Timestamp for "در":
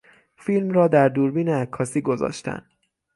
0.87-1.09